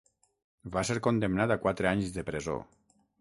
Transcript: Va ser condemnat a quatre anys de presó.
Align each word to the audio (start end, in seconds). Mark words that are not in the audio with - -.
Va 0.75 0.83
ser 0.89 0.95
condemnat 1.09 1.53
a 1.55 1.57
quatre 1.67 1.91
anys 1.91 2.09
de 2.17 2.25
presó. 2.31 2.57